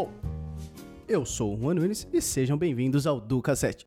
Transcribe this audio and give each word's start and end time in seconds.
Bom, 0.00 0.10
eu 1.06 1.26
sou 1.26 1.52
o 1.52 1.60
Juan 1.60 1.74
Nunes 1.74 2.08
e 2.10 2.22
sejam 2.22 2.56
bem-vindos 2.56 3.06
ao 3.06 3.20
Do 3.20 3.42
Cassete. 3.42 3.86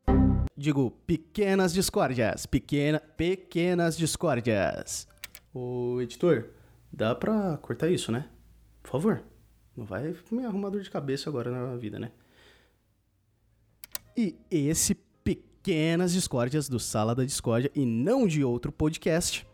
Digo, 0.56 0.92
pequenas 1.04 1.74
discórdias, 1.74 2.46
pequena, 2.46 3.00
pequenas 3.00 3.98
discórdias. 3.98 5.08
Ô, 5.52 6.00
editor, 6.00 6.50
dá 6.92 7.16
pra 7.16 7.56
cortar 7.56 7.90
isso, 7.90 8.12
né? 8.12 8.28
Por 8.80 8.90
favor. 8.92 9.24
Não 9.76 9.84
vai 9.84 10.14
me 10.30 10.44
arrumar 10.44 10.70
dor 10.70 10.82
de 10.82 10.88
cabeça 10.88 11.28
agora 11.28 11.50
na 11.50 11.74
vida, 11.74 11.98
né? 11.98 12.12
E 14.16 14.36
esse 14.48 14.94
Pequenas 14.94 16.12
Discórdias 16.12 16.68
do 16.68 16.78
Sala 16.78 17.12
da 17.12 17.24
Discórdia 17.24 17.72
e 17.74 17.84
não 17.84 18.28
de 18.28 18.44
outro 18.44 18.70
podcast 18.70 19.44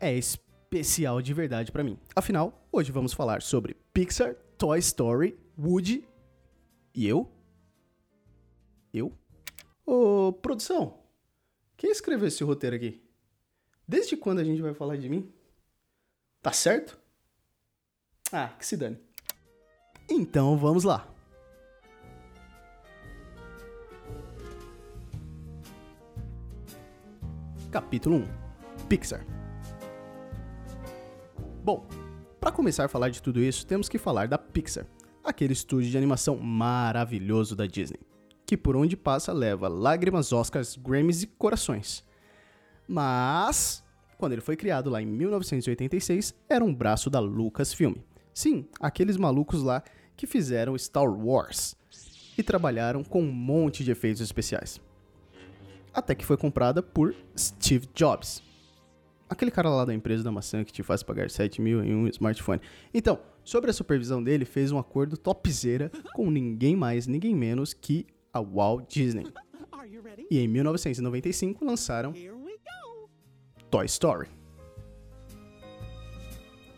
é 0.00 0.12
especial 0.12 1.22
de 1.22 1.32
verdade 1.32 1.70
pra 1.70 1.84
mim. 1.84 1.96
Afinal, 2.16 2.66
hoje 2.72 2.90
vamos 2.90 3.12
falar 3.12 3.42
sobre 3.42 3.76
Pixar, 3.94 4.34
Toy 4.58 4.80
Story, 4.80 5.38
Woody 5.62 6.04
e 6.92 7.06
eu? 7.06 7.30
Eu? 8.92 9.16
Ô, 9.86 10.32
produção, 10.32 10.98
quem 11.76 11.90
escreveu 11.90 12.26
esse 12.26 12.42
roteiro 12.42 12.74
aqui? 12.74 13.00
Desde 13.86 14.16
quando 14.16 14.40
a 14.40 14.44
gente 14.44 14.60
vai 14.60 14.74
falar 14.74 14.96
de 14.96 15.08
mim? 15.08 15.32
Tá 16.40 16.52
certo? 16.52 16.98
Ah, 18.32 18.48
que 18.48 18.66
se 18.66 18.76
dane. 18.76 18.98
Então 20.10 20.56
vamos 20.58 20.82
lá. 20.82 21.08
Capítulo 27.70 28.16
1 28.16 28.86
Pixar 28.88 29.24
Bom, 31.64 31.86
para 32.40 32.50
começar 32.50 32.84
a 32.84 32.88
falar 32.88 33.08
de 33.08 33.22
tudo 33.22 33.40
isso, 33.40 33.64
temos 33.66 33.88
que 33.88 33.96
falar 33.96 34.26
da 34.26 34.36
Pixar, 34.36 34.86
aquele 35.32 35.52
estúdio 35.52 35.90
de 35.90 35.98
animação 35.98 36.36
maravilhoso 36.38 37.56
da 37.56 37.66
Disney, 37.66 37.98
que 38.46 38.56
por 38.56 38.76
onde 38.76 38.96
passa 38.96 39.32
leva 39.32 39.66
lágrimas, 39.66 40.32
Oscars, 40.32 40.76
Grammys 40.76 41.22
e 41.24 41.26
corações. 41.26 42.04
Mas, 42.86 43.82
quando 44.18 44.32
ele 44.32 44.40
foi 44.40 44.56
criado 44.56 44.88
lá 44.90 45.02
em 45.02 45.06
1986, 45.06 46.34
era 46.48 46.64
um 46.64 46.74
braço 46.74 47.10
da 47.10 47.18
Lucasfilm. 47.18 47.94
Sim, 48.32 48.66
aqueles 48.80 49.16
malucos 49.16 49.62
lá 49.62 49.82
que 50.16 50.26
fizeram 50.26 50.76
Star 50.78 51.10
Wars 51.10 51.74
e 52.36 52.42
trabalharam 52.42 53.02
com 53.02 53.22
um 53.22 53.32
monte 53.32 53.82
de 53.84 53.90
efeitos 53.90 54.22
especiais. 54.22 54.80
Até 55.92 56.14
que 56.14 56.24
foi 56.24 56.36
comprada 56.36 56.82
por 56.82 57.14
Steve 57.36 57.88
Jobs. 57.94 58.42
Aquele 59.32 59.50
cara 59.50 59.70
lá 59.70 59.86
da 59.86 59.94
empresa 59.94 60.22
da 60.22 60.30
maçã 60.30 60.62
que 60.62 60.70
te 60.70 60.82
faz 60.82 61.02
pagar 61.02 61.30
7 61.30 61.62
mil 61.62 61.82
em 61.82 61.94
um 61.94 62.06
smartphone. 62.06 62.60
Então, 62.92 63.18
sobre 63.42 63.70
a 63.70 63.72
supervisão 63.72 64.22
dele, 64.22 64.44
fez 64.44 64.70
um 64.70 64.78
acordo 64.78 65.16
topzera 65.16 65.90
com 66.12 66.30
ninguém 66.30 66.76
mais, 66.76 67.06
ninguém 67.06 67.34
menos 67.34 67.72
que 67.72 68.06
a 68.30 68.42
Walt 68.42 68.92
Disney. 68.92 69.24
E 70.30 70.38
em 70.38 70.46
1995 70.46 71.64
lançaram 71.64 72.12
Toy 73.70 73.86
Story. 73.86 74.28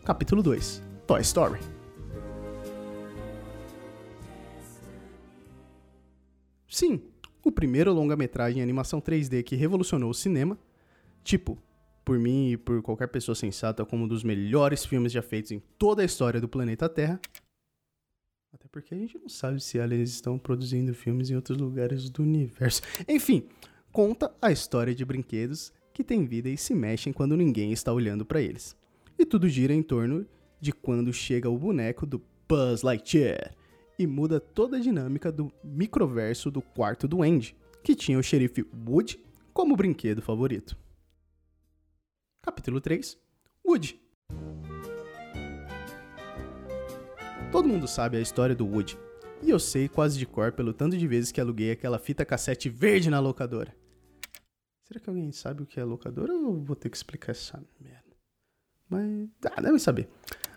Capítulo 0.05 0.41
2 0.41 0.81
Toy 1.05 1.19
Story. 1.19 1.59
Sim, 6.69 7.01
o 7.43 7.51
primeiro 7.51 7.91
longa-metragem 7.91 8.59
em 8.59 8.63
animação 8.63 9.01
3D 9.01 9.43
que 9.43 9.57
revolucionou 9.57 10.09
o 10.09 10.13
cinema, 10.13 10.57
tipo, 11.21 11.57
por 12.05 12.19
mim 12.19 12.51
e 12.51 12.57
por 12.57 12.81
qualquer 12.83 13.07
pessoa 13.07 13.35
sensata, 13.35 13.83
como 13.83 14.05
um 14.05 14.07
dos 14.07 14.23
melhores 14.23 14.85
filmes 14.85 15.11
já 15.11 15.23
feitos 15.23 15.51
em 15.51 15.59
toda 15.77 16.03
a 16.03 16.05
história 16.05 16.39
do 16.39 16.47
planeta 16.47 16.87
Terra. 16.87 17.19
Até 18.53 18.67
porque 18.71 18.93
a 18.93 18.97
gente 18.97 19.17
não 19.17 19.27
sabe 19.27 19.59
se 19.59 19.79
eles 19.79 20.11
estão 20.11 20.37
produzindo 20.37 20.93
filmes 20.93 21.29
em 21.29 21.35
outros 21.35 21.57
lugares 21.57 22.09
do 22.09 22.21
universo. 22.21 22.81
Enfim, 23.09 23.49
conta 23.91 24.31
a 24.41 24.51
história 24.51 24.93
de 24.93 25.03
brinquedos 25.03 25.73
que 25.91 26.03
têm 26.03 26.25
vida 26.25 26.47
e 26.47 26.57
se 26.57 26.75
mexem 26.75 27.11
quando 27.11 27.35
ninguém 27.35 27.73
está 27.73 27.91
olhando 27.91 28.23
para 28.23 28.39
eles. 28.39 28.77
E 29.17 29.25
tudo 29.25 29.49
gira 29.49 29.73
em 29.73 29.81
torno 29.81 30.25
de 30.61 30.71
quando 30.71 31.11
chega 31.11 31.49
o 31.49 31.57
boneco 31.57 32.05
do 32.05 32.21
Buzz 32.47 32.81
Lightyear 32.81 33.55
e 33.97 34.05
muda 34.05 34.39
toda 34.39 34.77
a 34.77 34.79
dinâmica 34.79 35.31
do 35.31 35.51
microverso 35.63 36.51
do 36.51 36.61
quarto 36.61 37.07
do 37.07 37.23
Andy, 37.23 37.55
que 37.83 37.95
tinha 37.95 38.19
o 38.19 38.23
xerife 38.23 38.65
Woody 38.87 39.19
como 39.53 39.75
brinquedo 39.75 40.21
favorito. 40.21 40.77
Capítulo 42.45 42.79
3 42.79 43.17
Woody 43.67 43.99
Todo 47.51 47.67
mundo 47.67 47.87
sabe 47.87 48.17
a 48.17 48.21
história 48.21 48.55
do 48.55 48.67
Woody, 48.67 48.95
e 49.41 49.49
eu 49.49 49.59
sei 49.59 49.89
quase 49.89 50.19
de 50.19 50.27
cor 50.27 50.51
pelo 50.51 50.71
tanto 50.71 50.95
de 50.95 51.07
vezes 51.07 51.31
que 51.31 51.41
aluguei 51.41 51.71
aquela 51.71 51.97
fita 51.97 52.23
cassete 52.23 52.69
verde 52.69 53.09
na 53.09 53.19
locadora. 53.19 53.75
Será 54.83 54.99
que 54.99 55.09
alguém 55.09 55.31
sabe 55.31 55.63
o 55.63 55.65
que 55.65 55.79
é 55.79 55.83
locadora 55.83 56.33
ou 56.33 56.61
vou 56.61 56.75
ter 56.75 56.89
que 56.91 56.97
explicar 56.97 57.31
essa 57.31 57.59
merda? 57.79 58.15
Mas. 58.87 59.27
Ah, 59.55 59.59
deve 59.59 59.79
saber. 59.79 60.07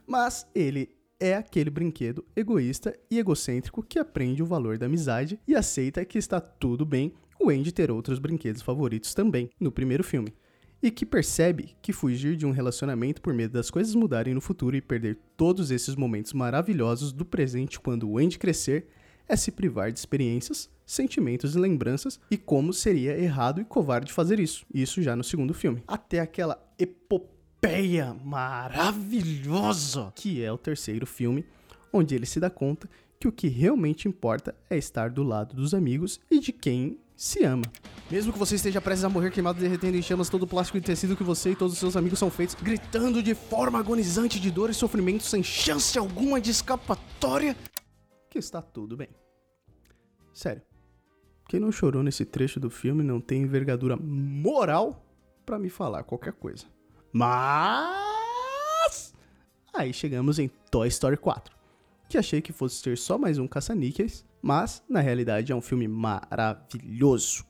Mas 0.06 0.46
ele 0.54 0.94
é 1.18 1.36
aquele 1.36 1.70
brinquedo 1.70 2.22
egoísta 2.36 2.94
e 3.10 3.18
egocêntrico 3.18 3.82
que 3.82 3.98
aprende 3.98 4.42
o 4.42 4.46
valor 4.46 4.76
da 4.76 4.84
amizade 4.84 5.40
e 5.48 5.54
aceita 5.54 6.04
que 6.04 6.18
está 6.18 6.38
tudo 6.38 6.84
bem 6.84 7.14
o 7.40 7.48
Andy 7.48 7.72
ter 7.72 7.90
outros 7.90 8.18
brinquedos 8.18 8.60
favoritos 8.60 9.14
também, 9.14 9.48
no 9.58 9.72
primeiro 9.72 10.04
filme. 10.04 10.34
E 10.82 10.90
que 10.90 11.04
percebe 11.04 11.76
que 11.82 11.92
fugir 11.92 12.36
de 12.36 12.46
um 12.46 12.52
relacionamento 12.52 13.20
por 13.20 13.34
medo 13.34 13.52
das 13.52 13.70
coisas 13.70 13.94
mudarem 13.94 14.32
no 14.32 14.40
futuro 14.40 14.76
e 14.76 14.80
perder 14.80 15.18
todos 15.36 15.70
esses 15.70 15.96
momentos 15.96 16.32
maravilhosos 16.32 17.12
do 17.12 17.24
presente 17.24 17.80
quando 17.80 18.08
o 18.08 18.18
Andy 18.18 18.38
crescer 18.38 18.86
é 19.28 19.36
se 19.36 19.50
privar 19.50 19.92
de 19.92 19.98
experiências, 19.98 20.70
sentimentos 20.86 21.54
e 21.54 21.58
lembranças 21.58 22.18
e 22.30 22.38
como 22.38 22.72
seria 22.72 23.18
errado 23.18 23.60
e 23.60 23.64
covarde 23.64 24.12
fazer 24.12 24.40
isso. 24.40 24.64
Isso 24.72 25.02
já 25.02 25.14
no 25.14 25.22
segundo 25.22 25.52
filme. 25.52 25.82
Até 25.86 26.20
aquela 26.20 26.58
epopeia 26.78 28.14
maravilhosa 28.24 30.12
que 30.14 30.42
é 30.42 30.50
o 30.50 30.56
terceiro 30.56 31.06
filme, 31.06 31.44
onde 31.92 32.14
ele 32.14 32.24
se 32.24 32.40
dá 32.40 32.48
conta 32.48 32.88
que 33.20 33.28
o 33.28 33.32
que 33.32 33.48
realmente 33.48 34.08
importa 34.08 34.54
é 34.70 34.78
estar 34.78 35.10
do 35.10 35.22
lado 35.22 35.54
dos 35.54 35.74
amigos 35.74 36.20
e 36.30 36.38
de 36.38 36.52
quem 36.52 36.98
se 37.18 37.44
ama. 37.44 37.64
Mesmo 38.08 38.32
que 38.32 38.38
você 38.38 38.54
esteja 38.54 38.80
prestes 38.80 39.04
a 39.04 39.08
morrer 39.08 39.32
queimado, 39.32 39.58
derretendo 39.60 39.96
em 39.96 40.02
chamas 40.02 40.30
todo 40.30 40.44
o 40.44 40.46
plástico 40.46 40.78
e 40.78 40.80
tecido 40.80 41.16
que 41.16 41.24
você 41.24 41.50
e 41.50 41.56
todos 41.56 41.72
os 41.74 41.78
seus 41.78 41.96
amigos 41.96 42.18
são 42.18 42.30
feitos, 42.30 42.54
gritando 42.54 43.20
de 43.20 43.34
forma 43.34 43.78
agonizante 43.78 44.38
de 44.38 44.50
dor 44.52 44.70
e 44.70 44.74
sofrimento 44.74 45.24
sem 45.24 45.42
chance 45.42 45.98
alguma 45.98 46.40
de 46.40 46.52
escapatória, 46.52 47.56
que 48.30 48.38
está 48.38 48.62
tudo 48.62 48.96
bem. 48.96 49.08
Sério. 50.32 50.62
Quem 51.48 51.58
não 51.58 51.72
chorou 51.72 52.04
nesse 52.04 52.24
trecho 52.24 52.60
do 52.60 52.70
filme 52.70 53.02
não 53.02 53.20
tem 53.20 53.42
envergadura 53.42 53.96
moral 53.96 55.04
para 55.44 55.58
me 55.58 55.68
falar 55.68 56.04
qualquer 56.04 56.34
coisa. 56.34 56.66
Mas. 57.12 57.92
Aí 59.74 59.92
chegamos 59.92 60.38
em 60.38 60.48
Toy 60.70 60.86
Story 60.88 61.16
4, 61.16 61.52
que 62.08 62.16
achei 62.16 62.40
que 62.40 62.52
fosse 62.52 62.76
ser 62.76 62.96
só 62.96 63.18
mais 63.18 63.38
um 63.38 63.48
caça-níqueis, 63.48 64.24
mas 64.42 64.82
na 64.88 65.00
realidade 65.00 65.52
é 65.52 65.54
um 65.56 65.60
filme 65.60 65.88
maravilhoso, 65.88 67.44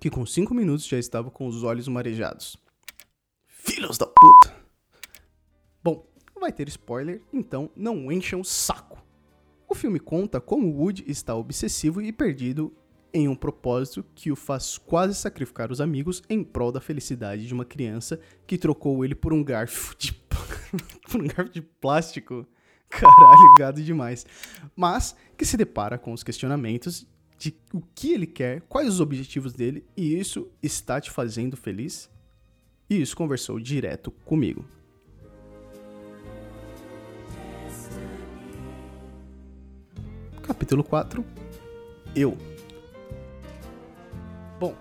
que 0.00 0.10
com 0.10 0.24
5 0.24 0.54
minutos 0.54 0.86
já 0.86 0.98
estava 0.98 1.30
com 1.30 1.46
os 1.46 1.62
olhos 1.62 1.88
marejados. 1.88 2.56
Filhos 3.46 3.98
da 3.98 4.06
puta! 4.06 4.56
Bom, 5.82 6.06
vai 6.40 6.52
ter 6.52 6.68
spoiler, 6.68 7.22
então 7.32 7.70
não 7.76 8.10
encham 8.10 8.40
o 8.40 8.44
saco. 8.44 9.00
O 9.68 9.74
filme 9.74 9.98
conta 9.98 10.40
como 10.40 10.70
Woody 10.76 11.04
está 11.06 11.34
obsessivo 11.34 12.02
e 12.02 12.12
perdido 12.12 12.76
em 13.14 13.28
um 13.28 13.34
propósito 13.34 14.04
que 14.14 14.32
o 14.32 14.36
faz 14.36 14.78
quase 14.78 15.14
sacrificar 15.14 15.70
os 15.70 15.80
amigos 15.80 16.22
em 16.28 16.42
prol 16.42 16.72
da 16.72 16.80
felicidade 16.80 17.46
de 17.46 17.54
uma 17.54 17.64
criança 17.64 18.18
que 18.46 18.58
trocou 18.58 19.04
ele 19.04 19.14
por 19.14 19.32
um 19.32 19.44
garfo 19.44 19.94
de 19.98 20.12
por 21.08 21.20
um 21.20 21.26
garfo 21.26 21.52
de 21.52 21.62
plástico. 21.62 22.46
Caralho, 23.00 23.54
gado 23.58 23.82
demais. 23.82 24.26
Mas 24.76 25.16
que 25.36 25.44
se 25.44 25.56
depara 25.56 25.98
com 25.98 26.12
os 26.12 26.22
questionamentos 26.22 27.06
de 27.38 27.56
o 27.72 27.80
que 27.94 28.12
ele 28.12 28.26
quer, 28.26 28.60
quais 28.62 28.86
os 28.88 29.00
objetivos 29.00 29.52
dele 29.52 29.84
e 29.96 30.18
isso 30.18 30.50
está 30.62 31.00
te 31.00 31.10
fazendo 31.10 31.56
feliz? 31.56 32.10
E 32.88 33.00
isso 33.00 33.16
conversou 33.16 33.58
direto 33.58 34.10
comigo. 34.24 34.64
Capítulo 40.42 40.84
4 40.84 41.24
Eu 42.14 42.36
Bom, 44.60 44.76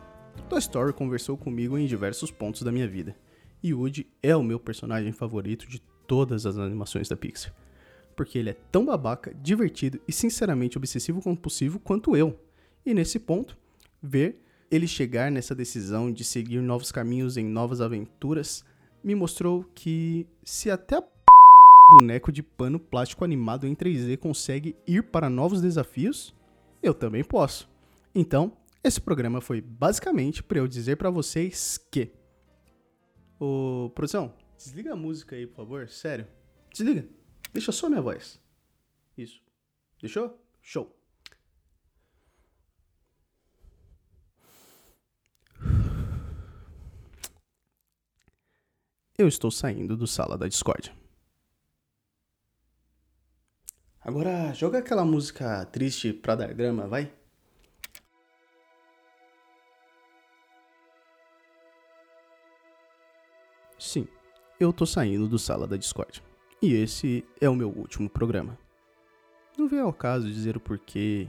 Toy 0.49 0.59
Story 0.59 0.91
conversou 0.91 1.37
comigo 1.37 1.77
em 1.77 1.85
diversos 1.85 2.29
pontos 2.29 2.61
da 2.61 2.71
minha 2.71 2.87
vida, 2.87 3.15
e 3.63 3.73
Woody 3.73 4.07
é 4.21 4.35
o 4.35 4.43
meu 4.43 4.59
personagem 4.59 5.11
favorito 5.11 5.67
de 5.67 5.79
todas 6.05 6.45
as 6.45 6.57
animações 6.57 7.07
da 7.07 7.15
Pixar, 7.15 7.53
porque 8.21 8.37
ele 8.37 8.51
é 8.51 8.57
tão 8.71 8.85
babaca, 8.85 9.33
divertido 9.41 9.99
e 10.07 10.11
sinceramente 10.11 10.77
obsessivo 10.77 11.23
compulsivo 11.23 11.79
quanto 11.79 12.15
eu. 12.15 12.39
E 12.85 12.93
nesse 12.93 13.17
ponto, 13.17 13.57
ver 13.99 14.39
ele 14.69 14.85
chegar 14.85 15.31
nessa 15.31 15.55
decisão 15.55 16.11
de 16.11 16.23
seguir 16.23 16.61
novos 16.61 16.91
caminhos 16.91 17.35
em 17.35 17.43
novas 17.43 17.81
aventuras 17.81 18.63
me 19.03 19.15
mostrou 19.15 19.65
que 19.73 20.27
se 20.43 20.69
até 20.69 20.97
a 20.97 21.03
boneco 21.89 22.31
de 22.31 22.43
pano 22.43 22.79
plástico 22.79 23.25
animado 23.25 23.65
em 23.65 23.73
3D 23.73 24.19
consegue 24.19 24.75
ir 24.85 25.01
para 25.01 25.27
novos 25.27 25.59
desafios? 25.59 26.31
Eu 26.79 26.93
também 26.93 27.23
posso. 27.23 27.67
Então, 28.13 28.55
esse 28.83 29.01
programa 29.01 29.41
foi 29.41 29.61
basicamente 29.61 30.43
para 30.43 30.59
eu 30.59 30.67
dizer 30.67 30.95
para 30.95 31.09
vocês 31.09 31.79
que. 31.89 32.11
Ô, 33.39 33.89
produção, 33.95 34.31
desliga 34.55 34.93
a 34.93 34.95
música 34.95 35.35
aí, 35.35 35.47
por 35.47 35.55
favor. 35.55 35.89
Sério. 35.89 36.27
Desliga. 36.71 37.20
Deixa 37.53 37.71
só 37.71 37.89
minha 37.89 38.01
voz. 38.01 38.39
Isso. 39.17 39.41
Deixou? 39.99 40.39
Show. 40.61 40.95
Eu 49.17 49.27
estou 49.27 49.51
saindo 49.51 49.95
do 49.95 50.07
sala 50.07 50.37
da 50.37 50.47
Discord. 50.47 50.91
Agora 53.99 54.51
joga 54.53 54.79
aquela 54.79 55.05
música 55.05 55.63
triste 55.65 56.11
pra 56.11 56.35
dar 56.35 56.51
grama, 56.53 56.87
vai? 56.87 57.13
Sim, 63.77 64.07
eu 64.59 64.73
tô 64.73 64.85
saindo 64.87 65.27
do 65.27 65.37
sala 65.37 65.67
da 65.67 65.77
Discord. 65.77 66.23
E 66.61 66.75
esse 66.75 67.25
é 67.39 67.49
o 67.49 67.55
meu 67.55 67.69
último 67.69 68.07
programa. 68.07 68.55
Não 69.57 69.67
vem 69.67 69.79
ao 69.79 69.91
caso 69.91 70.27
dizer 70.27 70.55
o 70.55 70.59
porquê. 70.59 71.27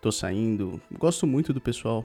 Tô 0.00 0.10
saindo, 0.10 0.80
gosto 0.98 1.24
muito 1.24 1.52
do 1.52 1.60
pessoal. 1.60 2.04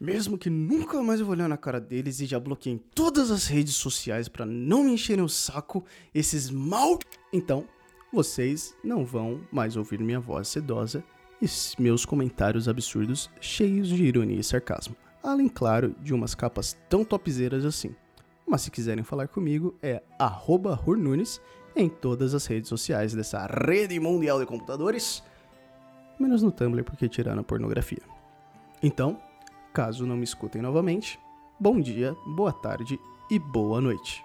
Mesmo 0.00 0.36
que 0.36 0.50
nunca 0.50 1.00
mais 1.00 1.20
eu 1.20 1.26
vou 1.26 1.34
olhar 1.34 1.48
na 1.48 1.56
cara 1.56 1.80
deles 1.80 2.18
e 2.18 2.26
já 2.26 2.40
bloqueei 2.40 2.82
todas 2.92 3.30
as 3.30 3.46
redes 3.46 3.76
sociais 3.76 4.28
para 4.28 4.44
não 4.44 4.82
me 4.82 4.90
encherem 4.90 5.24
o 5.24 5.28
saco, 5.28 5.84
esses 6.12 6.50
mal. 6.50 6.98
Então, 7.32 7.68
vocês 8.12 8.76
não 8.82 9.04
vão 9.04 9.40
mais 9.52 9.76
ouvir 9.76 10.00
minha 10.00 10.18
voz 10.18 10.48
sedosa 10.48 11.04
e 11.40 11.46
meus 11.80 12.04
comentários 12.04 12.68
absurdos 12.68 13.30
cheios 13.40 13.88
de 13.88 14.02
ironia 14.02 14.40
e 14.40 14.44
sarcasmo. 14.44 14.96
Além, 15.22 15.48
claro, 15.48 15.94
de 16.00 16.12
umas 16.12 16.34
capas 16.34 16.76
tão 16.88 17.04
topzeiras 17.04 17.64
assim. 17.64 17.94
Mas 18.52 18.60
se 18.60 18.70
quiserem 18.70 19.02
falar 19.02 19.28
comigo, 19.28 19.78
é 19.82 20.02
@hurnunes 20.86 21.40
em 21.74 21.88
todas 21.88 22.34
as 22.34 22.44
redes 22.44 22.68
sociais 22.68 23.14
dessa 23.14 23.46
rede 23.46 23.98
mundial 23.98 24.38
de 24.38 24.44
computadores, 24.44 25.22
menos 26.20 26.42
no 26.42 26.52
Tumblr 26.52 26.84
porque 26.84 27.08
tiraram 27.08 27.40
a 27.40 27.44
pornografia. 27.44 28.02
Então, 28.82 29.18
caso 29.72 30.06
não 30.06 30.18
me 30.18 30.24
escutem 30.24 30.60
novamente, 30.60 31.18
bom 31.58 31.80
dia, 31.80 32.14
boa 32.26 32.52
tarde 32.52 33.00
e 33.30 33.38
boa 33.38 33.80
noite. 33.80 34.22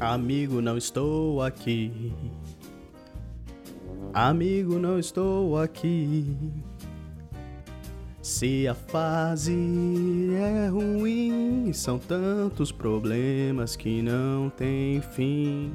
Amigo, 0.00 0.62
não 0.62 0.78
estou 0.78 1.42
aqui. 1.42 2.10
Amigo, 4.14 4.78
não 4.78 4.98
estou 4.98 5.58
aqui. 5.58 6.36
Se 8.22 8.66
a 8.66 8.74
fase 8.74 9.54
é 10.34 10.68
ruim, 10.68 11.70
são 11.74 11.98
tantos 11.98 12.72
problemas 12.72 13.76
que 13.76 14.00
não 14.00 14.48
tem 14.48 15.02
fim. 15.02 15.70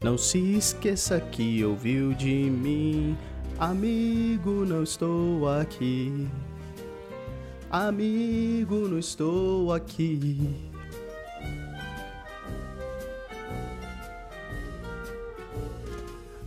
Não 0.00 0.16
se 0.16 0.38
esqueça 0.56 1.18
que 1.18 1.64
ouviu 1.64 2.14
de 2.14 2.48
mim. 2.48 3.16
Amigo, 3.58 4.64
não 4.64 4.84
estou 4.84 5.48
aqui. 5.48 6.28
Amigo, 7.68 8.86
não 8.88 8.98
estou 9.00 9.72
aqui. 9.72 10.72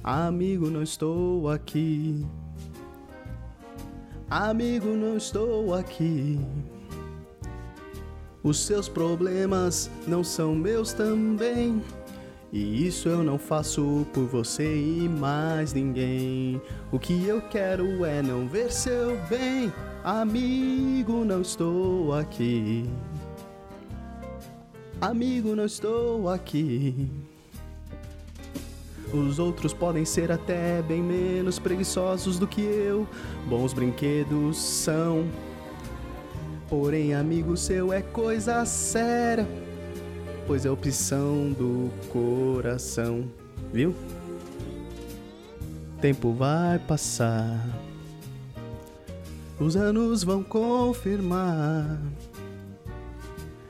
Amigo, 0.09 0.69
não 0.69 0.83
estou 0.83 1.49
aqui. 1.49 2.25
Amigo, 4.29 4.87
não 4.87 5.17
estou 5.17 5.73
aqui. 5.73 6.39
Os 8.41 8.57
seus 8.57 8.87
problemas 8.87 9.91
não 10.07 10.23
são 10.23 10.55
meus 10.55 10.93
também. 10.93 11.83
E 12.53 12.87
isso 12.87 13.09
eu 13.09 13.21
não 13.21 13.37
faço 13.37 14.07
por 14.13 14.23
você 14.27 14.77
e 14.77 15.09
mais 15.09 15.73
ninguém. 15.73 16.61
O 16.89 16.97
que 16.97 17.25
eu 17.25 17.41
quero 17.41 18.05
é 18.05 18.21
não 18.21 18.47
ver 18.47 18.71
seu 18.71 19.17
bem. 19.27 19.73
Amigo, 20.05 21.25
não 21.25 21.41
estou 21.41 22.13
aqui. 22.13 22.89
Amigo, 25.01 25.53
não 25.53 25.65
estou 25.65 26.29
aqui. 26.29 27.11
Os 29.13 29.39
outros 29.39 29.73
podem 29.73 30.03
ser 30.03 30.31
até 30.31 30.81
bem 30.81 31.01
menos 31.01 31.59
preguiçosos 31.59 32.37
do 32.37 32.47
que 32.47 32.61
eu. 32.61 33.07
Bons 33.47 33.71
brinquedos 33.73 34.57
são. 34.57 35.25
Porém, 36.69 37.13
amigo 37.13 37.55
seu 37.55 37.93
é 37.93 38.01
coisa 38.01 38.65
séria. 38.65 39.47
Pois 40.45 40.65
é 40.65 40.69
opção 40.69 41.51
do 41.51 41.89
coração. 42.09 43.25
Viu? 43.71 43.95
Tempo 46.01 46.33
vai 46.33 46.77
passar. 46.79 47.65
Os 49.59 49.75
anos 49.75 50.23
vão 50.23 50.43
confirmar 50.43 51.99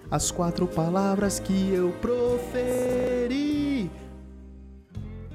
as 0.09 0.31
quatro 0.31 0.67
palavras 0.67 1.39
que 1.39 1.71
eu 1.71 1.91
proferi. 2.01 3.89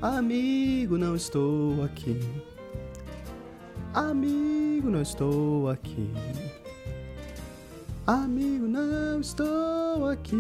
Amigo, 0.03 0.99
não 0.99 1.15
estou 1.15 1.85
aqui. 1.85 2.19
Amigo, 3.95 4.91
não 4.91 5.01
estou 5.01 5.69
aqui. 5.69 6.11
Amigo, 8.05 8.67
não 8.67 9.21
estou 9.21 10.09
aqui. 10.09 10.35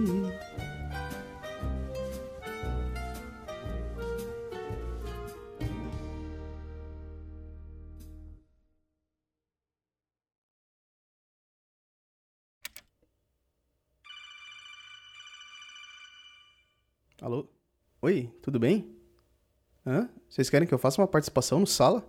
Alô? 17.21 17.47
Oi, 18.01 18.29
tudo 18.43 18.59
bem? 18.59 19.02
Hã? 19.87 20.09
Vocês 20.29 20.49
querem 20.49 20.67
que 20.67 20.75
eu 20.75 20.79
faça 20.79 21.01
uma 21.01 21.09
participação 21.09 21.61
no 21.61 21.67
sala? 21.67 22.05